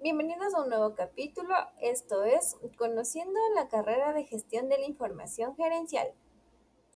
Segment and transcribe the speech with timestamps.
[0.00, 5.56] Bienvenidos a un nuevo capítulo, esto es Conociendo la carrera de gestión de la información
[5.56, 6.08] gerencial.